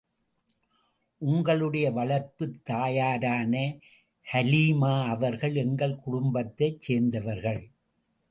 [1.21, 3.75] உங்களுடைய வளர்ப்புத் தாயாரான
[4.27, 7.61] ஹலீமா அவர்கள் எங்கள் குடும்பத்தைச் சேர்ந்தவர்கள்.